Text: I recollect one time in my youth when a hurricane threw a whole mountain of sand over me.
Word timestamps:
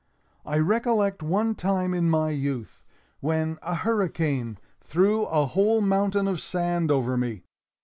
I 0.47 0.57
recollect 0.57 1.21
one 1.21 1.53
time 1.53 1.93
in 1.93 2.09
my 2.09 2.31
youth 2.31 2.81
when 3.19 3.59
a 3.61 3.75
hurricane 3.75 4.57
threw 4.79 5.25
a 5.25 5.45
whole 5.45 5.79
mountain 5.79 6.27
of 6.27 6.41
sand 6.41 6.89
over 6.89 7.17
me. 7.17 7.43